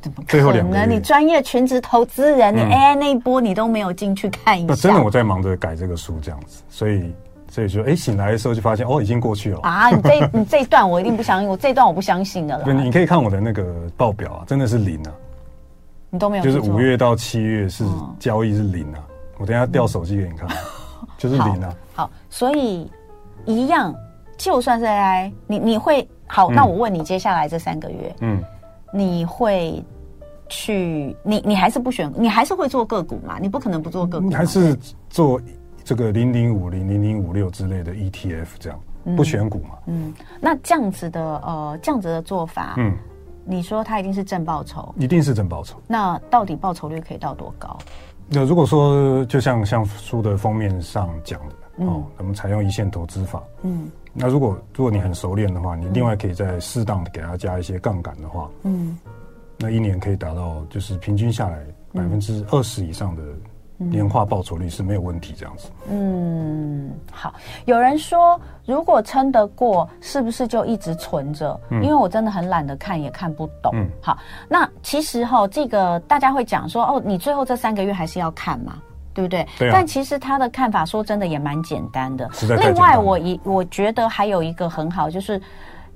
[0.00, 0.88] 怎么可能？
[0.88, 4.66] 你专业全职投资人，你 AI 那一波你都没有进去看一下？
[4.68, 7.12] 那真的我在忙着改这个书这样子，所以
[7.50, 9.90] 所以说，哎，醒来的时候就发现哦，已经过去了啊！
[9.90, 12.72] 你这你这一段我一定不相信，我这一段我不相信的了。
[12.72, 13.64] 你可以看我的那个
[13.96, 15.12] 报表啊，真的是零啊，
[16.10, 17.84] 你都没有，就是五月到七月是
[18.20, 19.04] 交易是零啊。
[19.36, 20.48] 我等下掉手机给你看，
[21.18, 21.76] 就是零啊。
[21.94, 22.90] 好，所以
[23.44, 23.94] 一样，
[24.38, 26.50] 就算是 AI，你你会好？
[26.50, 28.42] 那我问你，接下来这三个月，嗯。
[28.90, 29.84] 你会
[30.48, 31.14] 去？
[31.22, 32.10] 你你还是不选？
[32.16, 33.38] 你还是会做个股嘛？
[33.38, 34.26] 你不可能不做个股。
[34.26, 34.74] 你还是
[35.10, 35.38] 做
[35.84, 38.80] 这个零零五零、零零五六之类的 ETF 这样，
[39.14, 39.76] 不选股嘛？
[39.88, 42.96] 嗯，那这样子的呃，这样子的做法，嗯，
[43.44, 44.94] 你说它一定是正报酬？
[44.96, 45.78] 一定是正报酬。
[45.86, 47.76] 那到底报酬率可以到多高？
[48.30, 53.90] 那如果说就像像书的封面上讲的、嗯、哦，我们采用一线投资法，嗯。
[54.20, 58.98] 那如果如果你很熟练的话，你另外可以再适当的给它加一些杠杆的话，嗯，
[59.56, 63.22] 那一年可以达到就是平均下来百分之二十以上的
[63.78, 65.70] 年化报酬率是没有问题这样子。
[65.88, 67.32] 嗯，好，
[67.64, 71.58] 有人说如果撑得过，是不是就一直存着？
[71.70, 73.70] 嗯，因为我真的很懒得看，也看不懂。
[73.74, 78.82] 嗯，好，那其实哈，这个大家会讲说，哦，你最后这三个月还是要看嘛？
[79.14, 79.46] 对不对？
[79.58, 79.72] 对啊。
[79.72, 82.28] 但其实他的看法说真的也蛮简单的。
[82.60, 85.40] 另外，我一我觉得还有一个很好，就是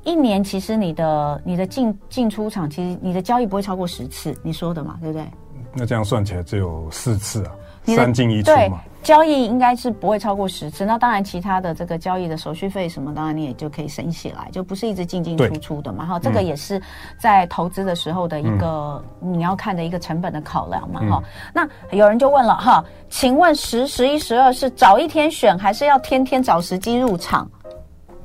[0.04, 5.26] 一年其实你的你的进进出场，其实你的交易不会超过十次，你说的嘛，对不对？
[5.74, 7.52] 那这样算起来只有四次啊，
[7.84, 8.80] 三进一出嘛。
[9.02, 16.06] 交易应该是不会超过十次，那当然其他的这个交易的手续费什么，当然你也就可以省起来，就不是一直进进出出的嘛。
[16.06, 16.80] 哈，这个也是
[17.18, 21.00] 在投资的时候的一个、嗯、你要看的一个成本的考量嘛。
[21.00, 27.50] 哈、嗯，那有人就问了哈，请问十、十一、十二是早一天选，还是要天天找时机入场？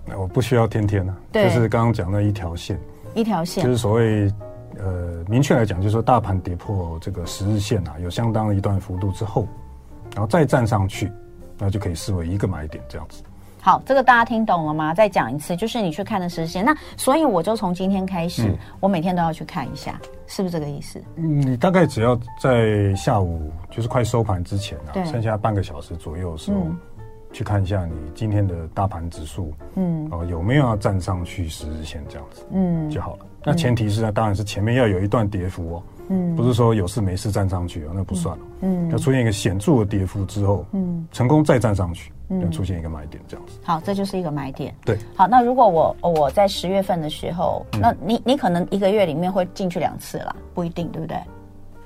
[0.06, 2.80] 那我不需要天天啊，就是刚刚讲的一条线，
[3.16, 4.32] 一条线，就是所谓
[4.88, 9.48] 呃，明确来讲，就是说大盘跌破这个十日线啊，有相当的一段幅度之后。
[10.16, 11.12] 然后再站上去，
[11.60, 13.22] 那就可以视为一个买点，这样子。
[13.62, 14.92] 好，这个大家听懂了吗？
[14.94, 16.66] 再讲一次，就是你去看的时间。
[16.66, 21.00] 那所以我就从今天开始、嗯，我每天都要去看一下，是不是这个意思？
[21.18, 26.78] 嗯，你大概只要在下午就是快收盘之前啊，剩下半个小时左右的时候、嗯，
[27.32, 33.26] 去看一下你今天的大盘指数，嗯，哦、呃，有没有要站上去十日线这样子，嗯，就好了。
[33.44, 35.84] 那前提是呢，当然是前面要有一段跌幅哦。
[36.10, 38.46] 嗯，不是说有事没事站上去哦，那不算了。
[38.62, 43.60] 嗯，要出现一个显著的跌幅之后，嗯，成功再站上去，嗯，要出现一个买点这样子。
[43.62, 44.74] 好，这就是一个买点。
[44.86, 51.18] 对，好，那如果我我在十月份的时候，嗯、那你你可能一个月里面会进去两次啦，不一定，对不对？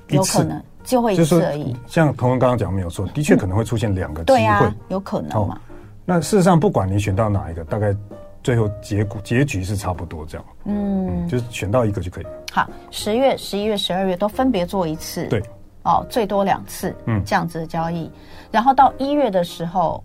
[0.10, 1.76] 有可能就会一次而已。
[1.88, 5.60] 像同文刚刚讲没有错，的确可能会出现两个机会，对啊，有可能嘛。
[6.06, 7.96] 那事实上，不管你选到哪一个，大概。
[8.44, 12.26] 最后结果结局是差不多这样，嗯，嗯，就是选到一个就可以。
[12.52, 15.42] 好，十月、十一月、十二月都分别做一次，对，
[15.84, 18.06] 哦，最多两次，嗯，这样子的交易。
[18.06, 18.12] 嗯、
[18.52, 20.04] 然后到一月的时候，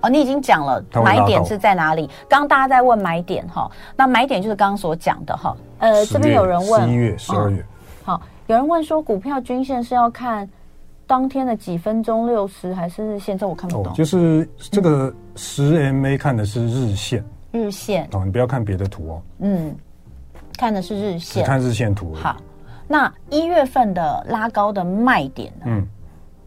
[0.00, 2.08] 哦，你已经讲了买点是在哪里？
[2.28, 5.56] 刚刚大家在问买点哈，那买点就是刚刚所讲的哈。
[5.78, 7.66] 呃，这边有人问，十一月、十二月、哦。
[8.04, 10.48] 好，有人问说股票均线是要看
[11.06, 13.36] 当天的几分钟、六十还是日线？
[13.36, 13.92] 这我看不懂。
[13.92, 17.22] 哦、就是这个十 MA 看的是日线。
[17.54, 19.22] 日线哦，你不要看别的图哦。
[19.38, 19.72] 嗯，
[20.58, 22.12] 看的是日线，只看日线图。
[22.14, 22.36] 好，
[22.88, 25.66] 那一月份的拉高的卖点呢？
[25.66, 25.86] 嗯，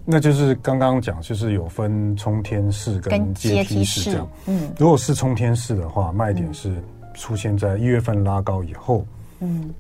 [0.04, 4.28] 那就是刚刚讲，就是有分冲天式跟阶梯式这样。
[4.48, 6.76] 嗯，如果是冲天式的话，卖点是
[7.14, 9.06] 出现在一月份拉高以后，
[9.40, 9.74] 嗯，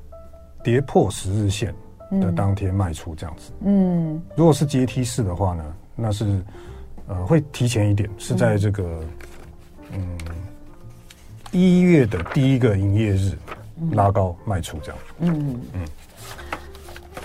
[0.63, 1.75] 跌破十日线
[2.21, 3.51] 的当天卖出这样子。
[3.65, 5.63] 嗯，如果是阶梯式的话呢，
[5.93, 6.41] 那是
[7.05, 9.01] 呃会提前一点，是在这个
[9.91, 10.17] 嗯
[11.57, 13.31] 一月的第一个营业日
[13.91, 14.99] 拉高卖出这样。
[15.19, 15.81] 嗯嗯。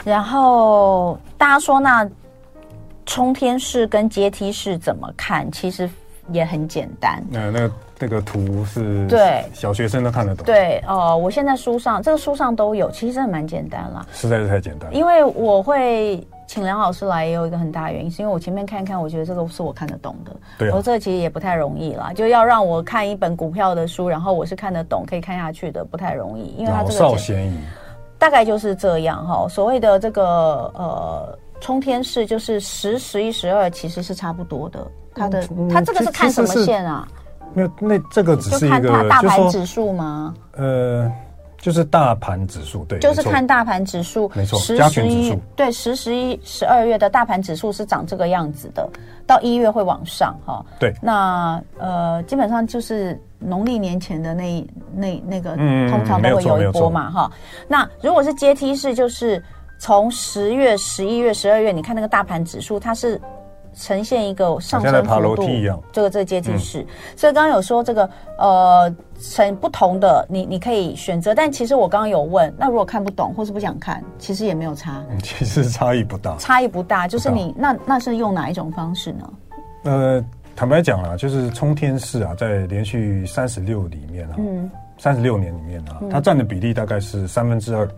[0.04, 2.08] 然后大家说，那
[3.06, 5.50] 冲天式跟阶梯式怎么看？
[5.52, 5.88] 其实
[6.30, 7.22] 也很简单。
[7.30, 10.44] 那那那个图是对小学生都看得懂。
[10.44, 14.04] 对哦、呃，我现在书上这个书上都有，其实真的蛮简单啦。
[14.12, 14.92] 实在是太简单。
[14.94, 20.36] 因为我会请梁老师来，也有一个很大的原因，是因为我前面看一看，我觉得这个是我看得懂的。
[20.58, 27.56] 对、啊，我这个其实也不太容易啦，就要让我看一本股票的书，然后我是看得懂，可以看下去的，不太容易，因为它这个老少咸宜。
[28.18, 34.86] 大概就是这样哈，所谓的这个呃冲天式，就是十、十一、十二，其实是差不多的。
[35.14, 37.08] 它的、嗯、它这个是看什么线啊？
[37.54, 40.34] 那那这个只是一个就看它大盘指数吗？
[40.58, 41.10] 呃，
[41.62, 48.86] 就是大盘指数，对，就是看大盘指数，没错，加权指数，对，十、十一、十二月的大盘指数是长这个样子的，
[49.26, 50.62] 到一月会往上哈。
[50.78, 53.18] 对，那呃，基本上就是。
[53.44, 55.56] 农历年前的那那那个，
[55.90, 57.28] 通常都会有一波嘛，哈。
[57.66, 59.42] 那如果是阶梯式，就是
[59.80, 63.20] 从十月、十一月、十二月，你看那个大盘指数，它是
[63.74, 65.46] 呈现一个上升幅度，
[65.92, 66.86] 这个这个阶梯式。
[67.16, 68.08] 所以刚刚有说这个
[68.38, 71.34] 呃，成不同的，你你可以选择。
[71.34, 77.06] 但其实我刚刚有问，那如果看不懂或是不想看，其实也没有差，其实差异不大，差异不大。
[77.08, 79.32] 就是你那那是用哪一种方式呢？
[79.84, 80.24] 呃。
[80.54, 84.36] 坦白讲啦，就是冲天式啊，在连续三十六里面啊，
[84.98, 87.88] 三十六年里面啊，嗯、它占的比例大概是三分之二。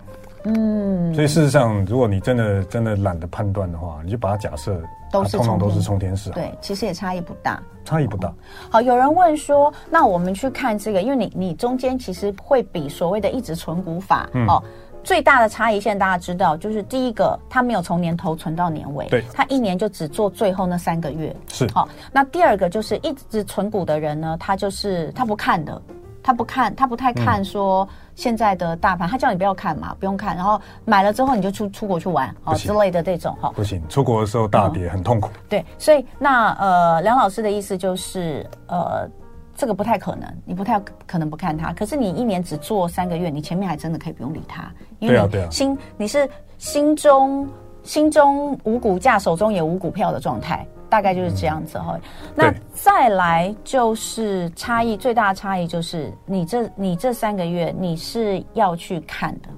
[0.45, 4.81] 嗯，所以事实上，如果你真的真的懒得判断的话，你就把它假设
[5.23, 6.31] 都是通常都是冲天式。
[6.31, 8.33] 对，其实也差异不大，差异不大。
[8.69, 14.63] 好，有人问说，那我们去看这个，因为你你中间其实会比所谓的一直存股法、嗯、哦。
[15.05, 21.87] 最大的差异，现在大家知道，就是第一个，它没有从年头存到年尾，对，它一年就只做最后那三个月，是好。
[22.11, 25.83] 那第二个就是一直存股的人呢，他就是他不看的，
[26.25, 35.29] 他不看，他不太看说现在的大盘，嗯、他叫你不要看嘛，不用看，然后买了之后你就出出国去玩哦之类的这种哈，不行，出国的时候大跌、嗯、很痛苦。
[35.49, 39.09] 对，所以那呃梁老师的意思就是呃。
[39.57, 41.73] 这个不太可能，你不太可能不看它。
[41.75, 47.49] 可是你一年只做三个月，你前面还真的可以不用理它，因为你心你是心中
[47.85, 51.99] 心中无股价，手中也无股票的状态，大概就是这样子哈。
[52.37, 59.49] 那再来就是差异最大的差异就是你这你这三个月你是要去看的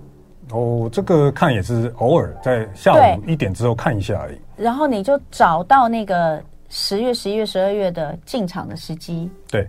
[0.56, 4.38] 哦，这个看也是偶尔在下午一点之后看一下而已。
[4.56, 9.30] 然后你就找到那个十月、十一月、十二月的进场的时机。
[9.50, 9.66] 对。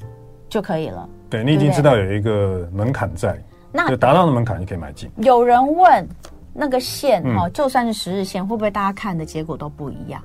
[0.50, 1.10] 就可以了。
[1.30, 3.38] 对，你已经知道有一个门槛在，
[3.70, 5.12] 那就达到的门槛，就可以买进。
[5.18, 6.08] 有人问
[6.54, 10.24] 那个线哈，就算是十日线，会不会大家看的结果都不一样？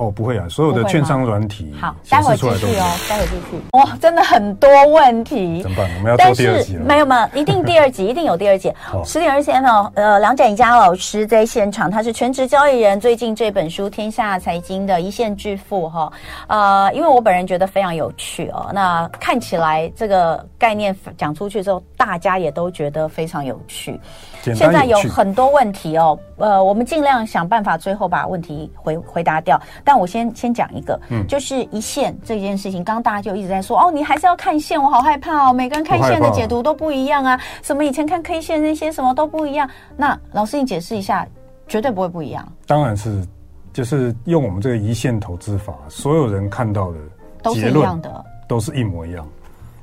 [0.00, 3.62] 哦，不会啊，所有的券商软体好，待会继续哦，待会继续。
[3.72, 5.90] 哇，真的很多问题，怎么办？
[5.98, 6.84] 我们要做第二集了。
[6.86, 8.72] 没有没有，一定第二集， 一定有第二集。
[9.04, 9.62] 十点二十分，
[9.94, 12.98] 呃，梁展佳老师在现场，他是全职交易人。
[12.98, 16.10] 最近这本书《天下财经的一线致富》哈，
[16.46, 18.70] 呃，因为我本人觉得非常有趣哦。
[18.72, 24.00] 那看起来这个概念讲出去之后，大家也都觉得非常有趣。
[24.42, 29.60] 现在有很多问题哦，呃，我们尽量想办法最后把问题回回答掉。
[29.84, 39.68] 但我先先讲一个，嗯，就是一线这件事情，刚刚大家就一直在说，哦，你还是要看线，我好害怕哦，每个人看线的解读都不一样啊，什么以前看 K 线那些什么都不一样。
[39.96, 41.26] 那老师你解释一下，
[41.68, 42.46] 绝对不会不一样。
[42.66, 43.26] 当然是，
[43.72, 46.98] 就是用我们这个一线投资法，所有人看到的
[47.42, 49.26] 都是一样的，都是一模一样，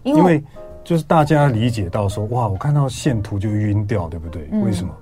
[0.04, 0.43] 因为。
[0.84, 4.48] 就是大家理解到说，哇，我看到线图就晕掉，对不对？
[4.54, 4.93] 嗯、为什么？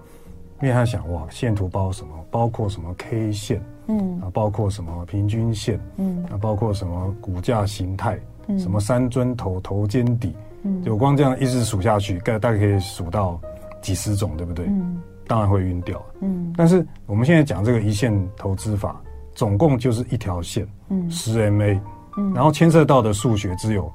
[0.63, 2.09] 因为他想，哇，线图包括什么？
[2.31, 10.33] 包括什么 K 线，嗯，啊，包括什么平均线，嗯，啊，包括什么股价形态，嗯，什么三尊头、头肩底，
[10.63, 13.39] 嗯，就光这样一直数下去，大大概可以数到
[13.81, 14.65] 几十种，对不对？
[14.67, 16.53] 嗯，当然会晕掉，嗯。
[16.57, 19.01] 但是我们现在讲这个一线投资法，
[19.33, 21.79] 总共就是一条线，嗯，十 MA，
[22.17, 23.91] 嗯，然后牵涉到的数学只有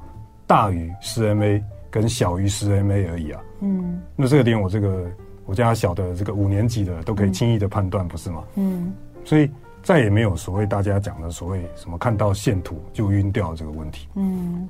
[0.46, 1.62] 大于十 MA。
[1.92, 5.10] 跟小于十 MA 而已啊，嗯，那这个点我这个
[5.44, 8.44] 我家小的这个五年级的都可以轻易的判断，不是吗？
[8.54, 8.92] 嗯，
[9.24, 9.50] 所以
[9.82, 14.08] 再也没有所谓大家讲的所谓什么看到线图就晕掉这个问题。
[14.14, 14.68] 嗯，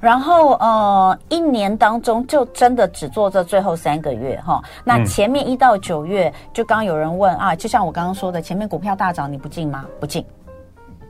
[0.00, 4.62] 然后呃，一年当中就真的只做这最后三个月哈。
[4.84, 9.84] 那前面一到九月，嗯、就刚刚有人问啊，就像我刚刚说的，前面股票大涨，你不进吗？
[10.00, 10.24] 不进。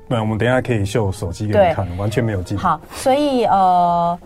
[0.09, 2.59] 那我们等一下可以秀手机给你看，完全没有进。
[2.59, 4.19] 好，所以呃，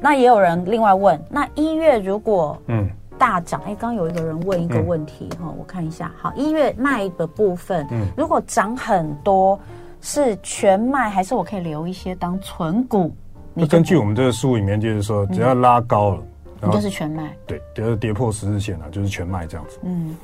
[0.00, 9.58] 那也有人另外问，那一月如果嗯大涨，哎、嗯，刚有一个人问一个问题哈、嗯，我看一下，好，一月卖的部分，嗯，如果涨很多。
[10.00, 13.12] 是全卖还是我可以留一些当存股？
[13.52, 16.22] 那根据我们这个书里面，就是说只要拉高了，
[16.62, 17.36] 你就是全卖。
[17.48, 19.80] 对，就是跌破十日线了，就是全卖这样子。
[19.82, 20.16] 嗯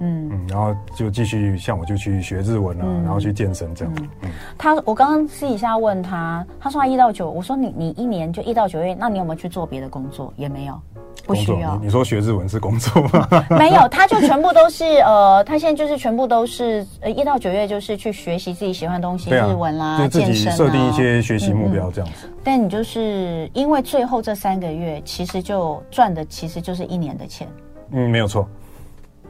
[0.00, 3.94] 嗯嗯，然后就继续像我就去学日文啊，然后去健身这样。
[4.22, 10.32] 嗯，他我刚刚私底下问他，他说他一到九，我说你你一年就一到九月，那你有没有去做别的工作？
[10.36, 10.80] 也没有。
[11.26, 13.26] 不需要你，你说学日文是工作吗？
[13.56, 22.28] 没有， 他就全部都是呃，他现在就是全部都是呃，一到九月就是去学习自己喜欢的东西，啊、日文啦，就自己设定一些学习目标这样子。
[22.42, 27.48] 但你就是因为最后这三个月，其实就赚的其实就是一年的钱。
[27.92, 28.46] 嗯，没有错，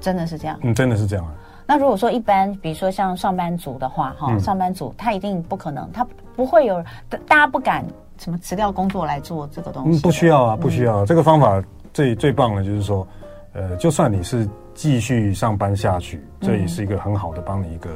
[0.04, 0.58] 真的是这样。
[0.62, 1.32] 嗯，真的是这样啊。
[1.66, 6.84] 那如果说一般，比如说像上班族的话，哈、嗯，上班族他一定不可能，他不会有
[7.26, 7.82] 大家不敢
[8.18, 9.98] 什么辞掉工作来做这个东西。
[9.98, 11.62] 嗯，不需要啊，不需要、啊嗯、这个方法。
[11.94, 13.06] 最最棒的就是说，
[13.52, 17.90] 呃，就算你是继续上班下去，这也是一个很好的帮你一个，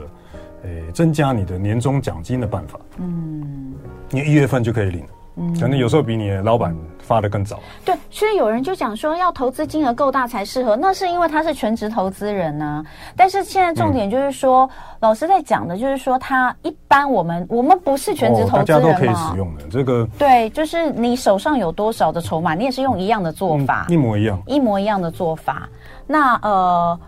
[0.62, 2.78] 呃，增加你的年终奖金的办法。
[2.98, 3.74] 嗯，
[4.09, 5.04] 你一月份就可以领。
[5.34, 6.72] 嗯，可能有时候比你的老板
[7.09, 7.59] 发的更早。
[7.86, 12.84] 对，所以有人就讲说，要投资金额够大才适合，那是因为他是全职投资人呢、啊。
[13.16, 20.06] 但是现在重点就是说，嗯、老师在讲的就是说，他一般我们我们不是全职投资人嘛，大家都可以使用的这个。
[20.18, 25.66] 对，就是你手上有多少的筹码，你也是用一样的做法，嗯、一模一样，一模一样的做法。
[26.06, 26.98] 那呃。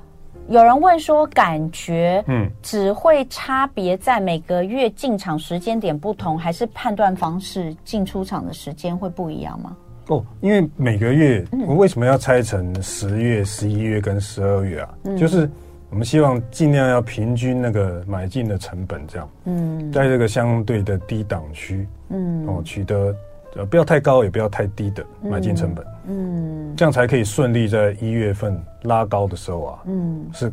[0.48, 9.76] 有人问说，感觉嗯，只会差别在每个月进场时间点不同，还是判断方式进出场的时间会不一样吗？
[10.10, 14.88] 哦，因为每个月我们为什么要拆成十月、十一月跟十二月啊？
[15.04, 15.48] 嗯，就是
[15.88, 22.46] 我们希望尽量要平均那个买进的成本，这样嗯，在这个相对的低档区嗯。
[22.46, 23.14] 哦取得。
[23.56, 30.52] 呃，不要太高，也不要太低的买进成本，嗯，这样才可以顺利在一月份拉高的时候啊，嗯，是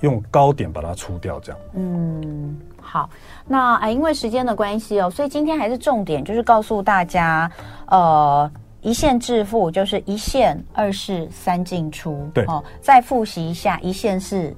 [0.00, 3.10] 用高点把它出掉，这样，嗯，好，
[3.46, 7.50] 那哎，因为时间的关系哦，所以今天还是重点就是告诉大家，
[7.88, 8.50] 呃，
[8.82, 14.54] 一线致富就是一线二市三进出，对，哦，再复习一下，一线是？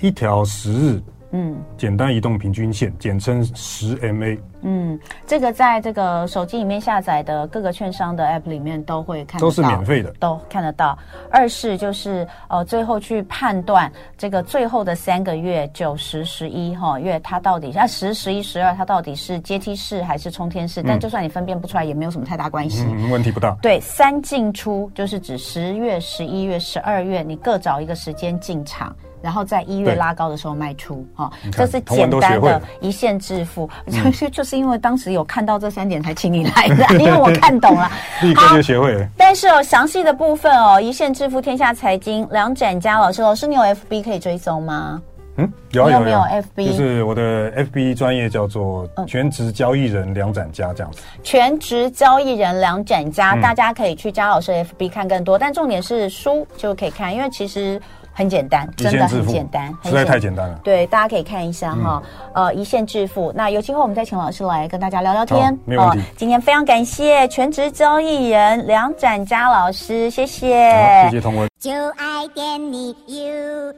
[0.00, 1.02] 一条十日。
[1.30, 4.38] 嗯，简单移动平均线，简称十 MA。
[4.62, 10.98] 嗯，这个在这个手机里面下载的各个券商的 App 里面都会看到，都是免费的，都看得到。
[11.30, 20.80] 二是就是呃，最后去判断这个最后的三个月九十十一哈月，它到底啊十十一十二，它到底是阶梯式还是冲天式？
[20.82, 23.54] 嗯，但就算你分辨不出来，也没有什么太大关系，嗯，问题不大。
[23.62, 28.96] 对，三进出就是指十月、十一月、十二月，你各找一个时间进场。
[29.20, 33.68] 然后在一月拉高的时候卖出，哈，这是简单的一线致富。
[34.12, 37.90] 就 就是因为当时有看到这三点才请你来的， 因为我看懂了，
[38.22, 39.08] 立刻就学会了。
[39.16, 45.02] 但是哦，详细的部分哦，一线致富天下财经梁展佳老师，老师你有 FB 可以追踪吗？
[45.40, 46.66] 嗯，有有，有，有没有 FB？
[46.66, 51.00] 就是我的 FB 专业叫做全职交易人梁展佳这样子。
[51.22, 55.38] 全职交易人梁展佳，大家可以去加老师的 FB 看更多。
[55.38, 57.80] 但重点是书就可以看，因为其实。
[58.18, 60.58] 很简单，真的很简单，实在太简单了。
[60.64, 62.02] 对，大家可以看一下哈、
[62.34, 63.32] 嗯，呃，一线致富。
[63.32, 65.56] 那有机会我们再请老师来跟大家聊聊天。
[65.64, 66.04] 没问题、呃。
[66.16, 70.48] 今天非常感谢全职交易人梁展佳老师，谢谢。
[71.04, 71.48] 谢谢同文。
[71.60, 73.72] 就爱点你 UFO